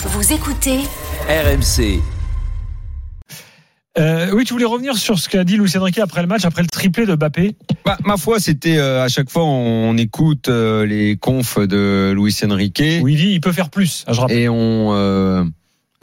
Vous 0.00 0.32
écoutez 0.32 0.78
RMC. 1.28 2.00
Euh, 3.98 4.30
oui, 4.32 4.44
tu 4.44 4.52
voulais 4.52 4.64
revenir 4.64 4.96
sur 4.96 5.18
ce 5.18 5.28
qu'a 5.28 5.42
dit 5.42 5.56
Luis 5.56 5.76
Enrique 5.76 5.98
après 5.98 6.20
le 6.22 6.28
match, 6.28 6.44
après 6.44 6.62
le 6.62 6.68
triplé 6.68 7.04
de 7.04 7.16
Mbappé. 7.16 7.56
Bah, 7.84 7.98
ma 8.04 8.16
foi, 8.16 8.38
c'était 8.38 8.76
euh, 8.78 9.02
à 9.02 9.08
chaque 9.08 9.28
fois 9.28 9.42
on 9.44 9.96
écoute 9.96 10.48
euh, 10.48 10.86
les 10.86 11.16
confs 11.16 11.58
de 11.58 12.12
Luis 12.16 12.36
Enrique 12.48 12.80
Où 13.02 13.08
il 13.08 13.16
dit 13.16 13.30
il 13.32 13.40
peut 13.40 13.50
faire 13.50 13.70
plus. 13.70 14.04
Je 14.08 14.20
rappelle. 14.20 14.38
et 14.38 14.48
on, 14.48 14.94
euh, 14.94 15.42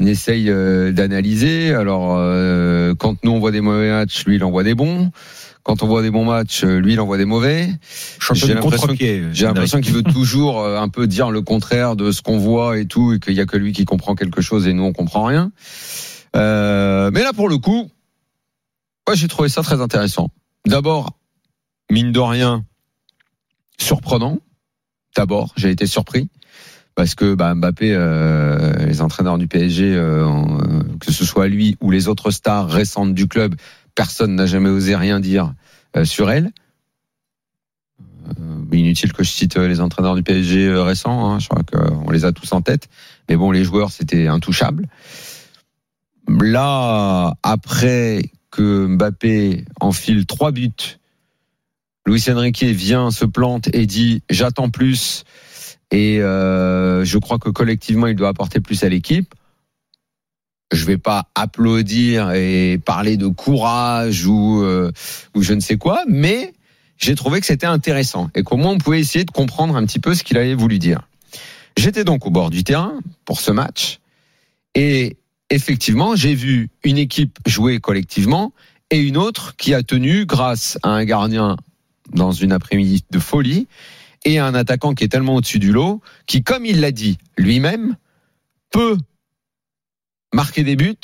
on 0.02 0.06
essaye 0.06 0.50
euh, 0.50 0.92
d'analyser. 0.92 1.74
Alors, 1.74 2.16
euh, 2.18 2.94
quand 2.96 3.24
nous 3.24 3.32
on 3.32 3.40
voit 3.40 3.52
des 3.52 3.62
mauvais 3.62 3.92
matchs, 3.92 4.26
lui 4.26 4.36
il 4.36 4.44
en 4.44 4.52
voit 4.52 4.64
des 4.64 4.76
bons. 4.76 5.12
Quand 5.66 5.82
on 5.82 5.88
voit 5.88 6.04
des 6.04 6.12
bons 6.12 6.26
matchs, 6.26 6.64
euh, 6.64 6.78
lui 6.78 6.94
il 6.94 7.00
en 7.00 7.08
voit 7.08 7.18
des 7.18 7.26
mauvais. 7.26 7.70
J'ai 8.34 8.54
l'impression 8.54 8.88
contre-pied. 8.88 9.24
J'ai 9.34 9.48
l'impression 9.48 9.82
qu'il 9.82 9.94
veut 9.94 10.04
toujours 10.04 10.62
euh, 10.62 10.80
un 10.80 10.90
peu 10.90 11.08
dire 11.08 11.32
le 11.32 11.42
contraire 11.42 11.96
de 11.96 12.12
ce 12.12 12.22
qu'on 12.22 12.38
voit 12.38 12.78
et 12.78 12.86
tout, 12.86 13.14
et 13.14 13.20
qu'il 13.20 13.34
y 13.34 13.42
a 13.42 13.48
que 13.48 13.58
lui 13.58 13.74
qui 13.74 13.84
comprend 13.84 14.14
quelque 14.14 14.42
chose 14.42 14.68
et 14.68 14.74
nous 14.74 14.84
on 14.84 14.94
comprend 14.94 15.24
rien. 15.24 15.52
Euh, 16.36 17.10
mais 17.12 17.24
là 17.24 17.34
pour 17.34 17.50
le 17.50 17.58
coup, 17.58 17.90
moi 19.08 19.16
j'ai 19.16 19.28
trouvé 19.28 19.50
ça 19.50 19.64
très 19.64 19.82
intéressant. 19.82 20.30
D'abord, 20.68 21.18
mine 21.90 22.12
de 22.12 22.20
rien, 22.20 22.64
surprenant. 23.80 24.38
D'abord, 25.16 25.52
j'ai 25.58 25.72
été 25.72 25.88
surpris 25.88 26.30
parce 26.96 27.14
que 27.14 27.36
bah, 27.36 27.54
Mbappé, 27.54 27.94
euh, 27.94 28.86
les 28.86 29.02
entraîneurs 29.02 29.38
du 29.38 29.48
PSG, 29.48 29.94
euh, 29.94 30.26
euh, 30.26 30.84
que 31.00 31.12
ce 31.12 31.26
soit 31.26 31.48
lui 31.48 31.78
ou 31.82 31.92
les 31.92 32.08
autres 32.08 32.32
stars 32.32 32.70
récentes 32.70 33.14
du 33.14 33.28
club, 33.28 33.56
personne 33.94 34.36
n'a 34.36 34.46
jamais 34.46 34.70
osé 34.70 34.96
rien 34.96 35.20
dire 35.20 35.54
euh, 35.98 36.06
sur 36.06 36.32
elle. 36.32 36.52
Euh, 38.40 38.76
inutile 38.76 39.14
que 39.14 39.24
je 39.24 39.30
cite 39.30 39.58
les 39.58 39.80
entraîneurs 39.80 40.16
du 40.16 40.24
PSG 40.24 40.74
récents, 40.74 41.32
hein, 41.32 41.40
je 41.40 41.48
crois 41.48 41.64
qu'on 41.64 42.12
les 42.12 42.26
a 42.26 42.32
tous 42.32 42.52
en 42.54 42.62
tête. 42.62 42.90
Mais 43.30 43.36
bon, 43.36 43.52
les 43.52 43.64
joueurs, 43.64 43.92
c'était 43.92 44.28
intouchable. 44.28 44.88
Là, 46.28 47.36
après 47.44 48.24
que 48.52 48.88
Mbappé 48.88 49.66
enfile 49.80 50.26
trois 50.26 50.52
buts, 50.52 50.98
Luis 52.06 52.24
Enrique 52.30 52.64
vient, 52.64 53.12
se 53.12 53.26
plante 53.26 53.70
et 53.74 53.86
dit 53.86 54.24
j'attends 54.30 54.70
plus 54.70 55.24
et 55.92 56.20
euh, 56.20 57.06
je 57.06 57.18
crois 57.18 57.40
que 57.40 57.50
collectivement 57.50 58.08
il 58.08 58.16
doit 58.16 58.30
apporter 58.30 58.60
plus 58.60 58.84
à 58.84 58.90
l'équipe. 58.90 59.34
Je 60.72 60.84
vais 60.86 60.98
pas 60.98 61.30
applaudir 61.36 62.32
et 62.32 62.80
parler 62.84 63.18
de 63.18 63.28
courage 63.28 64.26
ou 64.26 64.64
euh, 64.64 64.92
ou 65.36 65.44
je 65.44 65.54
ne 65.54 65.60
sais 65.60 65.78
quoi, 65.78 66.04
mais 66.08 66.54
j'ai 66.98 67.16
trouvé 67.16 67.40
que 67.40 67.46
c'était 67.46 67.68
intéressant 67.68 68.30
et 68.36 68.44
qu'au 68.44 68.58
moins 68.58 68.72
on 68.72 68.78
pouvait 68.78 69.00
essayer 69.00 69.26
de 69.26 69.32
comprendre 69.32 69.76
un 69.76 69.86
petit 69.86 70.00
peu 70.00 70.16
ce 70.16 70.24
qu'il 70.24 70.38
avait 70.38 70.56
voulu 70.56 70.80
dire. 70.80 71.08
J'étais 71.78 72.04
donc 72.04 72.26
au 72.26 72.30
bord 72.30 72.50
du 72.50 72.64
terrain 72.64 73.00
pour 73.26 73.40
ce 73.40 73.52
match 73.52 74.00
et 74.74 75.18
effectivement 75.50 76.16
j'ai 76.16 76.34
vu 76.34 76.70
une 76.84 76.98
équipe 76.98 77.38
jouer 77.46 77.80
collectivement 77.80 78.54
et 78.90 79.00
une 79.00 79.18
autre 79.18 79.56
qui 79.56 79.74
a 79.74 79.84
tenu 79.84 80.26
grâce 80.26 80.80
à 80.84 80.90
un 80.90 81.06
gardien 81.06 81.58
dans 82.14 82.32
une 82.32 82.52
après-midi 82.52 83.04
de 83.12 83.20
folie 83.20 83.68
et 84.26 84.40
à 84.40 84.46
un 84.46 84.56
attaquant 84.56 84.94
qui 84.94 85.04
est 85.04 85.08
tellement 85.08 85.36
au-dessus 85.36 85.60
du 85.60 85.72
lot 85.72 86.02
qui, 86.26 86.44
comme 86.44 86.66
il 86.66 86.82
l'a 86.82 86.92
dit 86.92 87.18
lui-même, 87.38 87.96
peut 88.72 88.98
marquer 90.34 90.64
des 90.64 90.76
buts 90.76 90.96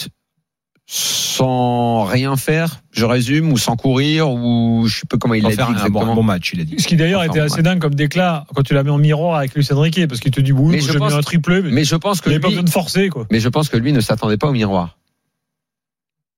sans 0.94 2.04
rien 2.04 2.36
faire, 2.36 2.82
je 2.92 3.06
résume, 3.06 3.54
ou 3.54 3.58
sans 3.58 3.78
courir, 3.78 4.30
ou 4.30 4.84
je 4.88 5.00
sais 5.00 5.06
pas 5.10 5.18
comment 5.18 5.36
il 5.36 5.44
l'a 5.44 5.56
dit 5.56 5.62
un 5.62 5.90
bon, 5.90 6.22
match, 6.22 6.52
il 6.54 6.60
a 6.60 6.66
dit. 6.66 6.76
Ce 6.80 6.86
qui 6.86 6.98
d'ailleurs 6.98 7.24
était 7.24 7.40
assez 7.40 7.62
dingue 7.62 7.80
comme 7.80 7.96
déclat 7.96 8.46
quand 8.54 8.64
tu 8.64 8.74
la 8.74 8.84
mets 8.84 8.90
en 8.90 8.98
miroir 8.98 9.38
avec 9.38 9.56
Luis 9.56 9.66
Enrique, 9.72 10.06
parce 10.08 10.20
qu'il 10.20 10.32
te 10.32 10.42
dit 10.42 10.52
oui, 10.52 10.74
Mais 10.74 10.82
je 10.82 10.92
j'ai 10.92 11.00
mis 11.00 11.14
un 11.14 11.22
triplé, 11.22 11.62
mais, 11.62 11.72
Mais 11.72 11.84
je 11.86 11.96
pense 11.96 12.20
que 12.20 12.30
il 12.30 12.32
n'y 12.32 12.36
avait 12.36 12.42
pas 12.42 12.48
lui, 12.50 12.56
besoin 12.56 12.66
de 12.66 12.70
forcer 12.70 13.08
quoi. 13.08 13.26
mais 13.32 13.40
je 13.40 13.48
pense 13.48 13.70
que 13.70 13.78
lui 13.78 13.94
ne 13.94 14.02
s'attendait 14.02 14.38
pas 14.38 14.50
au 14.50 14.52
miroir. 14.52 14.98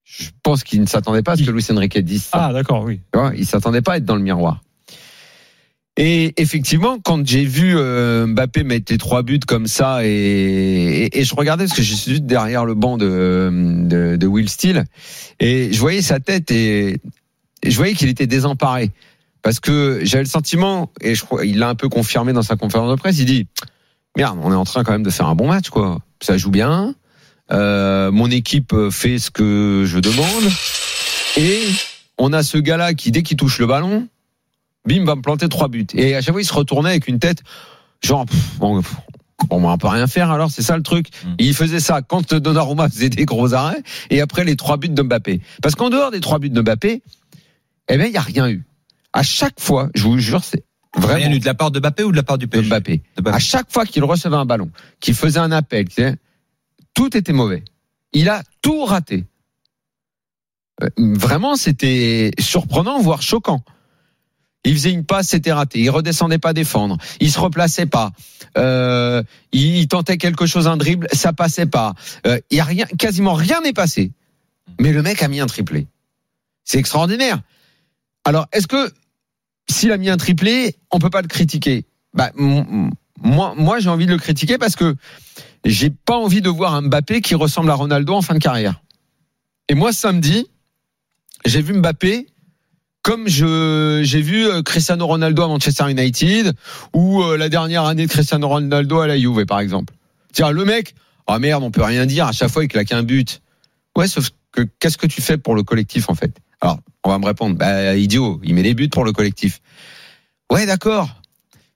Je 0.04 0.30
pense 0.44 0.64
qu'il 0.64 0.82
ne 0.82 0.86
s'attendait 0.86 1.24
pas 1.24 1.32
à 1.32 1.38
ce 1.38 1.44
que 1.44 1.50
Luis 1.50 1.66
Enrique 1.72 1.98
dise 1.98 2.26
ça. 2.26 2.50
Ah 2.50 2.54
d'accord, 2.54 2.84
oui. 2.84 3.00
Tu 3.12 3.20
vois, 3.20 3.32
il 3.36 3.48
s'attendait 3.48 3.82
pas 3.82 3.94
à 3.94 3.98
être 3.98 4.06
dans 4.06 4.16
le 4.16 4.22
miroir. 4.22 4.62
Et 5.96 6.34
effectivement, 6.42 6.98
quand 7.00 7.26
j'ai 7.26 7.46
vu 7.46 7.76
euh, 7.78 8.26
Mbappé 8.26 8.64
mettre 8.64 8.92
les 8.92 8.98
trois 8.98 9.22
buts 9.22 9.40
comme 9.40 9.68
ça, 9.68 10.00
et, 10.04 11.10
et, 11.14 11.24
je 11.24 11.36
regardais 11.36 11.66
parce 11.66 11.78
que 11.78 11.84
je 11.84 11.94
suis 11.94 12.20
derrière 12.20 12.66
le 12.66 12.74
banc 12.74 12.98
de, 12.98 13.50
de, 13.84 14.16
de 14.16 14.28
Will 14.28 14.50
Steele, 14.50 14.86
et 15.40 15.72
je 15.72 15.80
voyais 15.80 16.02
sa 16.02 16.20
tête 16.20 16.50
et, 16.50 17.00
et 17.62 17.72
je 17.72 17.78
voyais 17.78 17.94
qu'il 17.94 18.10
était 18.10 18.26
désemparé. 18.26 18.90
Parce 19.44 19.60
que 19.60 20.00
j'avais 20.04 20.24
le 20.24 20.30
sentiment, 20.30 20.90
et 21.00 21.14
je 21.14 21.24
crois, 21.24 21.46
il 21.46 21.60
l'a 21.60 21.70
un 21.70 21.76
peu 21.76 21.90
confirmé 21.90 22.34
dans 22.34 22.42
sa 22.42 22.56
conférence 22.56 22.90
de 22.90 22.96
presse, 22.96 23.20
il 23.20 23.26
dit, 23.26 23.48
merde, 24.18 24.40
on 24.42 24.52
est 24.52 24.56
en 24.56 24.64
train 24.64 24.84
quand 24.84 24.94
même 24.94 25.04
de 25.04 25.12
faire 25.12 25.28
un 25.28 25.36
bon 25.36 25.48
match, 25.48 25.70
quoi. 25.70 26.00
Ça 26.22 26.38
joue 26.38 26.50
bien, 26.50 26.96
euh, 27.52 28.10
mon 28.12 28.32
équipe 28.32 28.74
fait 28.90 29.20
ce 29.20 29.30
que 29.30 29.84
je 29.86 30.00
demande, 30.00 30.52
et 31.38 31.60
on 32.18 32.34
a 32.34 32.42
ce 32.42 32.58
gars-là 32.58 32.96
qui, 32.96 33.12
dès 33.12 33.22
qu'il 33.22 33.38
touche 33.38 33.60
le 33.60 33.68
ballon, 33.68 34.08
bim, 34.86 35.06
va 35.06 35.16
me 35.16 35.22
planter 35.22 35.50
trois 35.50 35.68
buts. 35.68 35.88
Et 35.94 36.16
à 36.16 36.22
chaque 36.22 36.34
fois, 36.34 36.42
il 36.42 36.46
se 36.46 36.54
retournait 36.54 36.90
avec 36.90 37.08
une 37.08 37.20
tête, 37.20 37.44
genre, 38.02 38.26
pff, 38.26 38.58
bon, 38.60 38.82
pff, 38.82 38.96
on 39.50 39.78
peut 39.78 39.88
rien 39.88 40.08
faire 40.08 40.32
alors, 40.32 40.52
c'est 40.52 40.62
ça 40.62 40.78
le 40.78 40.84
truc. 40.84 41.08
Mm. 41.26 41.34
Et 41.40 41.46
il 41.46 41.54
faisait 41.54 41.80
ça 41.80 42.02
quand 42.02 42.34
Donnarumma 42.34 42.90
faisait 42.90 43.10
des 43.10 43.26
gros 43.26 43.54
arrêts, 43.54 43.82
et 44.10 44.22
après 44.22 44.44
les 44.44 44.56
trois 44.56 44.78
buts 44.78 44.90
de 44.90 45.02
Mbappé. 45.02 45.42
Parce 45.62 45.76
qu'en 45.76 45.90
dehors 45.90 46.12
des 46.12 46.20
trois 46.20 46.40
buts 46.40 46.50
de 46.50 46.62
Mbappé, 46.62 47.02
eh 47.90 47.98
ben, 47.98 48.08
il 48.08 48.14
y 48.14 48.18
a 48.18 48.22
rien 48.22 48.50
eu. 48.50 48.64
À 49.12 49.24
chaque 49.24 49.60
fois, 49.60 49.90
je 49.94 50.04
vous 50.04 50.18
jure, 50.18 50.44
c'est 50.44 50.64
Rien 50.96 51.08
vraiment 51.08 51.36
eu 51.36 51.40
de 51.40 51.46
la 51.46 51.56
part 51.56 51.72
de 51.72 51.80
Mbappé 51.80 52.04
ou 52.04 52.12
de 52.12 52.16
la 52.16 52.24
part 52.24 52.38
du 52.38 52.46
de 52.46 52.52
PSG 52.52 52.70
Mbappé. 52.70 53.02
De 53.18 53.22
Mbappé. 53.22 53.36
À 53.36 53.40
chaque 53.40 53.72
fois 53.72 53.86
qu'il 53.86 54.04
recevait 54.04 54.36
un 54.36 54.46
ballon, 54.46 54.70
qu'il 55.00 55.16
faisait 55.16 55.40
un 55.40 55.52
appel, 55.52 55.88
tu 55.88 55.96
sais, 55.96 56.16
tout 56.94 57.16
était 57.18 57.34
mauvais. 57.34 57.64
Il 58.14 58.30
a 58.30 58.44
tout 58.62 58.86
raté. 58.86 59.26
Euh, 60.84 60.90
Vraiment, 60.98 61.56
c'était 61.56 62.32
surprenant, 62.40 63.00
voire 63.00 63.22
choquant. 63.24 63.64
Il 64.64 64.74
faisait 64.74 64.92
une 64.92 65.06
passe, 65.06 65.30
c'était 65.30 65.52
raté. 65.52 65.80
Il 65.80 65.90
redescendait 65.90 66.38
pas 66.38 66.54
défendre. 66.54 66.98
Il 67.20 67.32
se 67.32 67.40
replaçait 67.40 67.86
pas. 67.86 68.12
Euh, 68.58 69.24
il, 69.52 69.78
il 69.78 69.88
tentait 69.88 70.18
quelque 70.18 70.46
chose, 70.46 70.68
un 70.68 70.78
dribble, 70.78 71.08
ça 71.12 71.34
passait 71.34 71.66
pas. 71.66 71.94
Euh, 72.26 72.40
il 72.50 72.58
y 72.58 72.60
a 72.60 72.64
rien, 72.64 72.86
quasiment 72.98 73.34
rien 73.34 73.62
n'est 73.62 73.74
passé. 73.74 74.12
Mais 74.80 74.94
le 74.94 75.02
mec 75.02 75.22
a 75.22 75.28
mis 75.28 75.40
un 75.40 75.48
triplé. 75.48 75.88
C'est 76.64 76.80
extraordinaire. 76.80 77.42
Alors, 78.24 78.48
est-ce 78.54 78.68
que 78.68 78.92
s'il 79.70 79.92
a 79.92 79.98
mis 79.98 80.10
un 80.10 80.18
triplé, 80.18 80.78
on 80.92 81.00
peut 81.00 81.10
pas 81.10 81.22
le 81.22 81.28
critiquer? 81.28 81.86
Bah, 82.14 82.32
moi, 82.36 83.54
moi 83.58 83.80
j'ai 83.80 83.90
envie 83.90 84.06
de 84.06 84.12
le 84.12 84.18
critiquer 84.18 84.58
parce 84.58 84.76
que 84.76 84.96
j'ai 85.66 85.90
pas 85.90 86.18
envie 86.18 86.42
de 86.42 86.50
voir 86.50 86.74
un 86.76 86.84
Mbappé 86.84 87.22
qui 87.22 87.36
ressemble 87.36 87.70
à 87.70 87.74
Ronaldo 87.74 88.14
en 88.14 88.22
fin 88.22 88.34
de 88.34 88.40
carrière. 88.40 88.82
Et 89.70 89.76
moi, 89.76 89.94
samedi, 89.94 90.48
j'ai 91.46 91.62
vu 91.62 91.74
Mbappé 91.74 92.28
comme 93.04 93.28
je 93.28 94.02
j'ai 94.04 94.22
vu 94.22 94.48
euh, 94.48 94.64
Cristiano 94.64 95.06
Ronaldo 95.06 95.44
à 95.44 95.48
Manchester 95.48 95.92
United 95.92 96.54
ou 96.94 97.22
euh, 97.22 97.38
la 97.38 97.50
dernière 97.50 97.84
année 97.84 98.06
de 98.06 98.12
Cristiano 98.12 98.48
Ronaldo 98.48 99.00
à 99.02 99.08
la 99.08 99.20
Juve, 99.20 99.46
par 99.46 99.60
exemple. 99.60 99.94
Tiens, 100.32 100.52
le 100.52 100.66
mec, 100.66 100.96
ah 101.28 101.38
merde, 101.38 101.64
on 101.64 101.70
peut 101.70 101.84
rien 101.84 102.06
dire. 102.06 102.26
À 102.28 102.32
chaque 102.32 102.50
fois, 102.50 102.64
il 102.64 102.70
claque 102.70 102.92
un 102.92 103.04
but. 103.04 103.42
Ouais, 103.96 104.08
sauf 104.08 104.30
que 104.52 104.62
qu'est-ce 104.80 104.98
que 104.98 105.06
tu 105.06 105.22
fais 105.22 105.38
pour 105.38 105.54
le 105.54 105.64
collectif 105.64 106.10
en 106.10 106.16
fait? 106.16 106.36
Alors, 106.62 106.80
on 107.04 107.10
va 107.10 107.20
me 107.20 107.26
répondre, 107.26 107.58
bah 107.58 107.96
idiot, 107.96 108.40
il 108.44 108.56
met 108.56 108.64
des 108.64 108.74
buts 108.74 108.90
pour 108.90 109.04
le 109.04 109.12
collectif. 109.12 109.60
Ouais, 110.50 110.66
d'accord. 110.66 111.10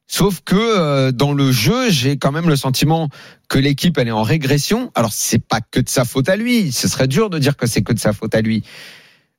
Sauf 0.08 0.40
que 0.46 0.56
euh, 0.56 1.12
dans 1.12 1.34
le 1.34 1.52
jeu, 1.52 1.90
j'ai 1.90 2.16
quand 2.18 2.32
même 2.32 2.48
le 2.48 2.56
sentiment 2.56 3.10
que 3.50 3.60
l'équipe 3.60 3.98
elle 3.98 4.08
est 4.08 4.12
en 4.12 4.24
régression. 4.24 4.92
Alors 4.96 5.12
c'est 5.12 5.46
pas 5.46 5.60
que 5.60 5.82
de 5.82 5.90
sa 5.90 6.06
faute 6.06 6.30
à 6.30 6.38
lui. 6.38 6.72
Ce 6.72 6.88
serait 6.88 7.10
dur 7.10 7.30
de 7.30 7.38
dire 7.38 7.58
que 7.58 7.68
c'est 7.68 7.82
que 7.82 7.92
de 7.92 8.00
sa 8.00 8.14
faute 8.14 8.34
à 8.34 8.40
lui. 8.40 8.64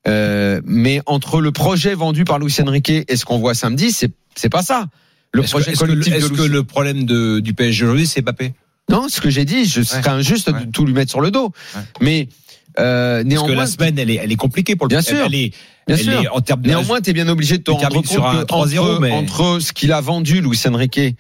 Euh, 0.07 0.61
mais 0.65 1.01
entre 1.07 1.41
le 1.41 1.51
projet 1.53 1.95
vendu 1.95 2.25
par 2.25 2.39
Luis 2.39 2.55
Enrique 2.65 2.91
et 2.91 3.17
ce 3.17 3.25
qu'on 3.25 3.39
voit 3.39 3.55
samedi, 3.55 3.91
c'est 3.91 4.11
c'est 4.37 4.49
pas 4.49 4.63
ça. 4.63 4.87
Le 5.33 5.43
Est-ce 5.43 5.51
projet 5.51 5.73
que 5.73 5.85
le- 5.85 5.87
collectif 5.89 6.13
de 6.15 6.19
est-ce 6.19 6.29
que 6.33 6.43
le 6.43 6.63
problème 6.63 7.05
de, 7.05 7.41
du 7.41 7.53
PSG 7.53 7.85
aujourd'hui, 7.85 8.07
c'est 8.07 8.23
Mbappé? 8.23 8.55
Non, 8.91 9.09
ce 9.09 9.21
que 9.21 9.29
j'ai 9.29 9.45
dit, 9.45 9.67
je 9.67 9.83
serais 9.83 10.09
injuste 10.09 10.49
Ouais. 10.51 10.65
de 10.65 10.71
tout 10.71 10.87
lui 10.87 10.95
mettre 10.95 11.11
sur 11.11 11.21
le 11.21 11.31
dos. 11.31 11.53
Ouais. 11.75 11.83
Mais 12.01 12.29
euh, 12.79 13.17
Parce 13.17 13.25
que 13.25 13.29
néanmoins, 13.29 13.55
la 13.57 13.67
semaine, 13.67 13.99
elle 13.99 14.09
est, 14.11 14.15
elle 14.23 14.33
est 14.33 14.37
compliquée 14.37 14.77
pour 14.77 14.87
le 14.87 14.91
Bien 14.91 15.03
sûr. 15.03 15.19
Elle 15.27 15.35
est, 15.35 15.53
bien 15.87 15.97
elle 15.97 16.03
sûr. 16.03 16.23
est 16.23 16.29
en 16.29 16.41
termes 16.41 16.63
de 16.63 16.69
Néanmoins, 16.69 17.01
tu 17.03 17.11
es 17.11 17.13
bien 17.13 17.29
obligé 17.29 17.59
de 17.59 17.63
te 17.65 17.71
rendre 17.73 17.89
compte 17.91 18.07
sur 18.07 18.25
un 18.27 18.41
que 18.43 18.47
3-0, 18.47 18.79
entre, 18.79 19.01
mais- 19.01 19.11
entre 19.13 19.59
ce 19.61 19.73
qu'il 19.75 19.93
a 19.93 20.01
vendu, 20.01 20.41
Luis 20.41 20.59
Enrique, 20.67 20.97
et, 20.99 21.17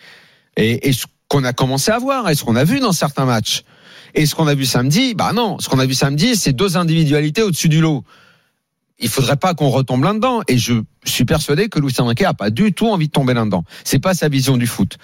et 0.56 0.92
ce 0.92 1.04
qu'on 1.26 1.44
a 1.44 1.52
commencé 1.52 1.90
à 1.90 1.98
voir, 1.98 2.30
et 2.30 2.34
ce 2.34 2.44
qu'on 2.44 2.56
a 2.56 2.64
vu 2.64 2.80
dans 2.80 2.92
certains 2.92 3.26
matchs, 3.26 3.64
et 4.14 4.24
ce 4.24 4.34
qu'on 4.34 4.46
a 4.46 4.54
vu 4.54 4.64
samedi, 4.64 5.14
bah 5.14 5.32
non, 5.34 5.58
ce 5.58 5.68
qu'on 5.68 5.78
a 5.80 5.84
vu 5.86 5.92
samedi, 5.94 6.36
c'est 6.36 6.52
deux 6.54 6.76
individualités 6.78 7.42
au-dessus 7.42 7.68
du 7.68 7.80
lot. 7.82 8.04
Il 8.98 9.08
faudrait 9.08 9.36
pas 9.36 9.54
qu'on 9.54 9.68
retombe 9.68 10.02
là-dedans, 10.02 10.42
et 10.48 10.58
je 10.58 10.74
suis 11.04 11.24
persuadé 11.24 11.68
que 11.68 11.78
Luis 11.78 11.94
Enrique 11.98 12.22
a 12.22 12.34
pas 12.34 12.50
du 12.50 12.72
tout 12.72 12.88
envie 12.88 13.06
de 13.06 13.12
tomber 13.12 13.34
là-dedans. 13.34 13.64
C'est 13.84 14.00
pas 14.00 14.14
sa 14.14 14.28
vision 14.28 14.56
du 14.56 14.66
foot. 14.66 14.98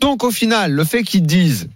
Donc 0.00 0.24
au 0.24 0.30
final, 0.30 0.72
le 0.72 0.84
fait 0.84 1.02
qu'ils 1.02 1.26
disent 1.26 1.68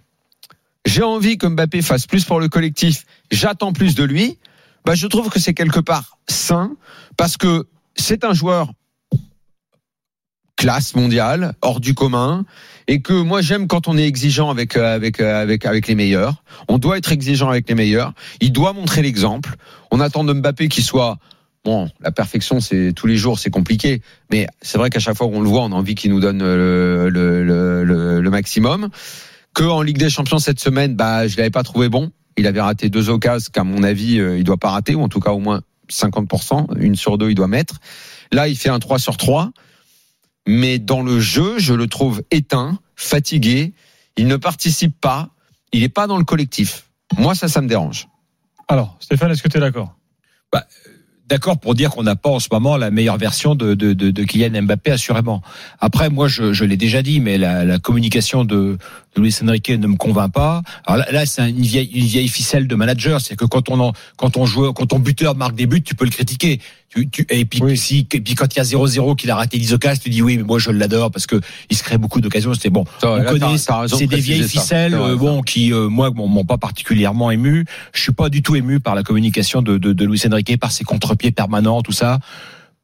j'ai 0.85 1.03
envie 1.03 1.37
que 1.37 1.47
Mbappé 1.47 1.81
fasse 1.81 2.07
plus 2.07 2.25
pour 2.25 2.39
le 2.39 2.47
collectif, 2.47 3.05
j'attends 3.31 3.73
plus 3.73 3.95
de 3.95 4.03
lui, 4.03 4.37
bah 4.85 4.95
je 4.95 5.07
trouve 5.07 5.29
que 5.29 5.39
c'est 5.39 5.53
quelque 5.53 5.79
part 5.79 6.17
sain 6.27 6.71
parce 7.17 7.37
que 7.37 7.67
c'est 7.95 8.23
un 8.23 8.33
joueur 8.33 8.71
classe 10.55 10.93
mondiale, 10.93 11.53
hors 11.61 11.79
du 11.79 11.93
commun, 11.93 12.43
et 12.87 13.01
que 13.01 13.13
moi 13.13 13.41
j'aime 13.41 13.67
quand 13.67 13.87
on 13.87 13.97
est 13.97 14.05
exigeant 14.05 14.49
avec 14.49 14.75
euh, 14.75 14.99
euh, 15.21 15.57
avec 15.63 15.87
les 15.87 15.95
meilleurs. 15.95 16.43
On 16.67 16.77
doit 16.77 16.97
être 16.97 17.11
exigeant 17.11 17.49
avec 17.49 17.69
les 17.69 17.75
meilleurs. 17.75 18.13
Il 18.41 18.51
doit 18.51 18.73
montrer 18.73 19.01
l'exemple. 19.01 19.55
On 19.89 20.01
attend 20.01 20.23
de 20.25 20.33
Mbappé 20.33 20.67
qu'il 20.67 20.83
soit 20.83 21.17
Bon, 21.65 21.89
la 21.99 22.11
perfection, 22.11 22.61
c'est 22.61 22.93
tous 22.95 23.07
les 23.07 23.17
jours, 23.17 23.37
c'est 23.37 23.49
compliqué. 23.49 24.01
Mais 24.31 24.47
c'est 24.61 24.77
vrai 24.77 24.89
qu'à 24.89 24.99
chaque 24.99 25.17
fois 25.17 25.27
qu'on 25.27 25.41
le 25.41 25.49
voit, 25.49 25.61
on 25.61 25.71
a 25.71 25.75
envie 25.75 25.95
qu'il 25.95 26.11
nous 26.11 26.19
donne 26.19 26.39
le, 26.39 27.09
le, 27.09 27.43
le, 27.43 27.83
le, 27.83 28.21
le 28.21 28.29
maximum. 28.29 28.89
Que 29.53 29.63
en 29.63 29.81
Ligue 29.81 29.97
des 29.97 30.09
Champions 30.09 30.39
cette 30.39 30.59
semaine, 30.59 30.95
bah, 30.95 31.27
je 31.27 31.35
l'avais 31.37 31.49
pas 31.49 31.63
trouvé 31.63 31.89
bon. 31.89 32.11
Il 32.37 32.47
avait 32.47 32.61
raté 32.61 32.89
deux 32.89 33.09
occasions 33.09 33.49
qu'à 33.51 33.63
mon 33.63 33.83
avis, 33.83 34.19
euh, 34.19 34.37
il 34.37 34.43
doit 34.45 34.57
pas 34.57 34.69
rater, 34.69 34.95
ou 34.95 35.01
en 35.01 35.09
tout 35.09 35.19
cas 35.19 35.31
au 35.31 35.39
moins 35.39 35.61
50%. 35.89 36.77
Une 36.79 36.95
sur 36.95 37.17
deux, 37.17 37.29
il 37.29 37.35
doit 37.35 37.47
mettre. 37.47 37.79
Là, 38.31 38.47
il 38.47 38.55
fait 38.55 38.69
un 38.69 38.79
3 38.79 38.99
sur 38.99 39.17
3. 39.17 39.51
Mais 40.47 40.79
dans 40.79 41.01
le 41.01 41.19
jeu, 41.19 41.59
je 41.59 41.73
le 41.73 41.87
trouve 41.87 42.23
éteint, 42.31 42.79
fatigué. 42.95 43.73
Il 44.15 44.27
ne 44.27 44.37
participe 44.37 44.99
pas. 44.99 45.29
Il 45.73 45.81
n'est 45.81 45.89
pas 45.89 46.07
dans 46.07 46.17
le 46.17 46.23
collectif. 46.23 46.85
Moi, 47.17 47.35
ça, 47.35 47.47
ça 47.47 47.61
me 47.61 47.67
dérange. 47.67 48.07
Alors, 48.67 48.97
Stéphane, 48.99 49.31
est-ce 49.31 49.43
que 49.43 49.49
tu 49.49 49.57
es 49.57 49.59
d'accord 49.59 49.95
d'accord 51.29 51.59
pour 51.59 51.75
dire 51.75 51.91
qu'on 51.91 52.03
n'a 52.03 52.15
pas 52.15 52.29
en 52.29 52.39
ce 52.39 52.47
moment 52.51 52.75
la 52.75 52.91
meilleure 52.91 53.17
version 53.17 53.55
de, 53.55 53.75
de, 53.75 53.93
de, 53.93 54.11
de 54.11 54.23
Kylian 54.23 54.63
Mbappé, 54.63 54.91
assurément. 54.91 55.41
Après, 55.79 56.09
moi, 56.09 56.27
je, 56.27 56.63
l'ai 56.63 56.77
déjà 56.77 57.01
dit, 57.01 57.19
mais 57.19 57.37
la, 57.37 57.79
communication 57.79 58.43
de 58.43 58.77
Luis 59.17 59.35
Enrique 59.43 59.69
ne 59.69 59.87
me 59.87 59.95
convainc 59.95 60.31
pas. 60.31 60.61
Alors 60.85 60.97
là, 60.97 61.11
là 61.11 61.25
c'est 61.25 61.49
une 61.49 61.61
vieille, 61.61 61.89
une 61.93 62.05
vieille 62.05 62.27
ficelle 62.27 62.67
de 62.67 62.75
manager, 62.75 63.19
c'est 63.21 63.35
que 63.35 63.45
quand 63.45 63.69
on 63.69 63.79
en, 63.79 63.93
quand 64.17 64.37
on 64.37 64.45
joue, 64.45 64.71
quand 64.73 64.85
ton 64.85 64.99
buteur 64.99 65.35
marque 65.35 65.55
des 65.55 65.65
buts, 65.65 65.81
tu 65.81 65.95
peux 65.95 66.05
le 66.05 66.11
critiquer. 66.11 66.59
Tu, 66.89 67.07
tu, 67.09 67.25
et 67.29 67.45
puis 67.45 67.61
Oui. 67.61 67.77
si, 67.77 68.07
et 68.11 68.21
puis 68.21 68.33
quand 68.33 68.55
il 68.55 68.57
y 68.57 68.61
a 68.61 68.63
0-0 68.63 69.15
qu'il 69.15 69.29
a 69.29 69.35
raté 69.35 69.57
10 69.59 69.73
occasions, 69.73 70.01
tu 70.03 70.09
dis 70.09 70.21
oui, 70.21 70.37
mais 70.37 70.43
moi 70.43 70.57
je 70.57 70.71
l'adore 70.71 71.11
parce 71.11 71.27
que 71.27 71.39
il 71.69 71.77
se 71.77 71.83
crée 71.83 71.97
beaucoup 71.97 72.19
d'occasions. 72.21 72.53
C'était 72.53 72.69
bon. 72.71 72.85
Ça, 73.01 73.11
On 73.11 73.15
là, 73.17 73.25
connaît, 73.25 73.57
c'est 73.57 74.07
des 74.07 74.17
vieilles 74.17 74.47
ficelles, 74.47 74.95
euh, 74.95 75.15
bon, 75.15 75.41
qui 75.41 75.71
euh, 75.73 75.87
moi 75.87 76.09
m'ont 76.11 76.27
m'ont 76.27 76.45
pas 76.45 76.57
particulièrement 76.57 77.29
ému. 77.31 77.65
Je 77.93 78.01
suis 78.01 78.11
pas 78.13 78.29
du 78.29 78.41
tout 78.41 78.55
ému 78.55 78.79
par 78.79 78.95
la 78.95 79.03
communication 79.03 79.61
de, 79.61 79.77
de, 79.77 79.93
de 79.93 80.05
Luis 80.05 80.21
Enrique, 80.31 80.59
par 80.59 80.71
ses 80.71 80.83
contre-pieds 80.83 81.31
permanents, 81.31 81.81
tout 81.81 81.91
ça. 81.91 82.19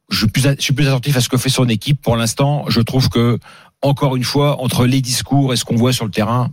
Je 0.08 0.18
suis, 0.18 0.26
plus, 0.28 0.42
je 0.42 0.62
suis 0.62 0.72
plus 0.72 0.86
attentif 0.86 1.16
à 1.16 1.20
ce 1.20 1.28
que 1.28 1.36
fait 1.36 1.48
son 1.48 1.68
équipe. 1.68 2.00
Pour 2.00 2.16
l'instant, 2.16 2.64
je 2.68 2.80
trouve 2.80 3.08
que 3.08 3.40
encore 3.86 4.16
une 4.16 4.24
fois, 4.24 4.60
entre 4.62 4.86
les 4.86 5.00
discours 5.00 5.52
et 5.52 5.56
ce 5.56 5.64
qu'on 5.64 5.76
voit 5.76 5.92
sur 5.92 6.04
le 6.04 6.10
terrain, 6.10 6.50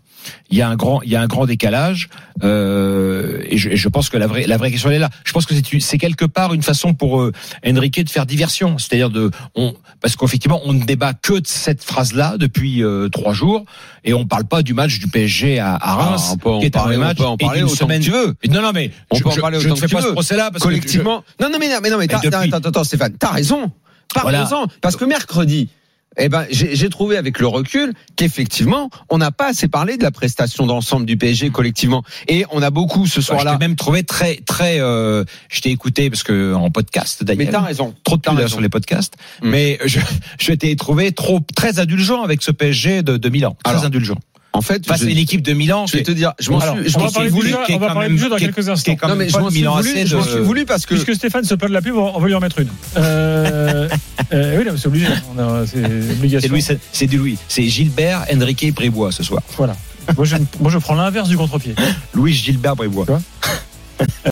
il 0.50 0.58
y 0.58 0.62
a 0.62 0.70
un 0.70 0.76
grand, 0.76 1.02
il 1.02 1.10
y 1.12 1.16
a 1.16 1.22
un 1.22 1.28
grand 1.28 1.46
décalage. 1.46 2.10
Euh, 2.44 3.40
et, 3.50 3.58
je, 3.58 3.70
et 3.70 3.76
je 3.76 3.90
pense 3.90 4.10
que 4.10 4.18
la 4.18 4.28
vraie, 4.28 4.46
la 4.48 4.58
vraie 4.58 4.72
question 4.72 4.90
elle 4.90 4.96
est 4.98 5.00
là. 5.00 5.10
Je 5.24 5.32
pense 5.34 5.46
que 5.46 5.54
c'est, 5.80 5.98
quelque 5.98 6.26
part 6.26 6.54
une 6.54 6.62
façon 6.64 6.94
pour 6.94 7.22
euh, 7.22 7.32
Enrique 7.66 8.04
de 8.04 8.10
faire 8.10 8.26
diversion, 8.26 8.78
c'est-à-dire 8.78 9.10
de, 9.10 9.32
on, 9.56 9.74
parce 10.02 10.16
qu'effectivement, 10.16 10.62
on 10.66 10.74
ne 10.74 10.84
débat 10.84 11.14
que 11.14 11.34
de 11.34 11.48
cette 11.48 11.84
phrase-là 11.84 12.36
depuis 12.38 12.84
euh, 12.84 13.10
trois 13.10 13.34
jours, 13.34 13.66
et 14.04 14.14
on 14.14 14.26
parle 14.26 14.46
pas 14.46 14.62
du 14.62 14.74
match 14.74 15.00
du 15.00 15.08
PSG 15.08 15.60
à, 15.60 15.76
à 15.76 15.96
Reims, 15.96 16.26
Ah, 16.30 16.34
on 16.34 16.38
peut 16.38 16.50
en 16.50 16.60
qui 16.60 16.66
est 16.66 16.76
un 16.76 16.80
parler, 16.80 16.98
on 16.98 17.14
peut 17.16 17.46
en 17.46 17.68
semaine. 17.68 18.00
que 18.00 18.06
tu 18.06 18.12
veux. 18.12 18.36
Non, 18.50 18.62
non, 18.62 18.72
mais 18.74 18.92
On 19.12 19.16
je, 19.16 19.24
peut 19.24 19.30
en 19.30 19.36
parler 19.36 19.60
je 19.60 19.66
autant 19.68 19.76
ne 19.76 19.80
fais 19.80 19.86
que 19.88 19.92
tu 19.92 19.96
pas 19.96 20.02
ce 20.02 20.08
procès-là 20.14 20.52
parce 20.52 20.64
que 20.64 20.68
collectivement. 20.70 21.24
Non, 21.42 21.50
non, 21.50 21.58
mais 21.60 21.70
non, 21.70 21.78
mais 21.82 21.90
non, 21.90 21.98
mais 21.98 22.08
t'as, 22.08 22.20
Et 22.20 22.30
depuis- 22.30 22.36
attends, 22.36 22.58
attends, 22.58 22.70
attends, 22.70 22.84
Stéphane, 22.84 23.14
t'as 23.18 23.32
raison. 23.32 23.72
T'as 24.14 24.22
Voilà. 24.22 24.44
raison. 24.44 24.68
Parce 24.82 24.96
que 24.96 25.06
mercredi, 25.06 25.70
eh 26.18 26.30
ben, 26.30 26.46
j'ai, 26.52 26.90
trouvé 26.90 27.18
avec 27.18 27.40
le 27.40 27.48
recul 27.48 27.94
qu'effectivement, 28.16 28.90
on 29.10 29.18
n'a 29.18 29.32
pas 29.32 29.48
assez 29.50 29.68
parlé 29.68 29.98
de 29.98 30.04
la 30.04 30.12
prestation 30.12 30.66
d'ensemble 30.66 31.06
du 31.06 31.18
PSG 31.18 31.50
collectivement. 31.50 32.04
Et 32.28 32.46
on 32.52 32.62
a 32.62 32.70
beaucoup 32.70 33.08
ce 33.08 33.20
je 33.20 33.26
soir-là. 33.26 33.54
t'ai 33.54 33.58
même 33.58 33.76
trouvé 33.76 34.04
très, 34.04 34.36
très. 34.46 34.80
Euh, 34.80 35.24
je 35.50 35.62
t'ai 35.62 35.72
écouté 35.72 36.10
parce 36.10 36.24
que 36.24 36.54
en 36.54 36.70
podcast, 36.70 37.20
Mais 37.22 37.26
Daniel. 37.36 37.50
t'as 37.52 37.62
raison. 37.62 37.94
trop 38.04 38.18
de 38.18 38.30
raison. 38.30 38.48
sur 38.48 38.62
les 38.62 38.70
podcasts, 38.70 39.14
Mm. 39.42 39.50
mais 39.50 39.80
je, 39.86 40.00
je 40.40 40.54
t'ai 40.54 40.76
trouvé 40.76 41.12
trop 41.12 41.40
très 41.56 41.80
indulgent 41.80 42.22
avec 42.24 42.42
ce 42.42 42.52
PSG 42.52 43.02
de, 43.04 43.18
de 43.18 43.30
Milan, 43.30 43.58
très 43.64 43.74
Alors, 43.74 43.86
indulgent. 43.86 44.18
En 44.56 44.62
fait, 44.62 44.86
Face 44.86 45.02
je, 45.02 45.08
à 45.08 45.10
une 45.10 45.18
équipe 45.18 45.42
de 45.42 45.54
Milan, 45.54 45.88
je 45.88 45.98
vais 45.98 46.04
te 46.04 46.12
dire, 46.12 46.34
je 46.40 46.52
m'en 46.52 46.60
suis, 46.60 46.88
je 46.88 46.96
on 46.96 47.00
m'en 47.00 47.06
va 47.06 47.10
suis 47.10 47.14
parler 47.16 47.30
du 47.30 47.36
voulu. 47.36 47.50
jeu, 47.50 47.58
on 47.70 47.78
va 47.80 47.88
parler 47.88 48.08
même- 48.10 48.18
du 48.18 48.24
jeu 48.24 48.30
dans 48.30 48.36
quelques 48.38 48.70
instants. 48.70 48.96
quand 48.96 49.08
Non, 49.08 49.16
mais 49.16 49.28
je 49.28 49.38
m'en 49.40 49.50
suis 49.50 49.60
Milan 49.62 49.78
voulu, 49.78 50.06
je 50.06 50.16
m'en 50.16 50.24
suis 50.24 50.40
voulu 50.42 50.66
parce 50.66 50.86
que. 50.86 50.94
Puisque 50.94 51.16
Stéphane 51.16 51.44
se 51.44 51.56
plaint 51.56 51.70
de 51.70 51.74
la 51.74 51.82
pub, 51.82 51.96
on 51.96 52.20
va 52.20 52.28
lui 52.28 52.36
en 52.36 52.40
mettre 52.40 52.60
une. 52.60 52.70
Euh, 52.98 53.90
euh, 54.34 54.58
oui, 54.58 54.72
c'est 54.78 54.88
obligé. 54.88 55.08
C'est. 55.68 56.48
Louis, 56.48 56.66
c'est 56.92 57.08
du 57.08 57.18
Louis, 57.18 57.38
c'est 57.48 57.64
Gilbert, 57.64 58.26
Enrique 58.34 58.74
Brébois 58.74 59.12
ce 59.12 59.24
soir. 59.24 59.42
Voilà. 59.58 59.76
Moi 60.18 60.26
je, 60.26 60.36
moi, 60.60 60.70
je 60.70 60.78
prends 60.78 60.96
l'inverse 60.96 61.30
du 61.30 61.38
contre-pied. 61.38 61.76
Louis 62.14 62.34
Gilbert 62.34 62.76
Brébois. 62.76 63.06